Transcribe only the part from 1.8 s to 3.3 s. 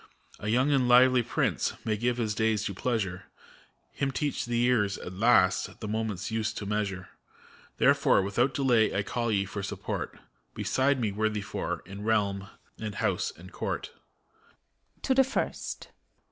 may give his days to pleasure;